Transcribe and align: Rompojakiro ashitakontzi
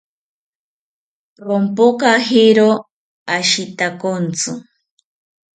Rompojakiro 1.45 2.69
ashitakontzi 3.37 4.51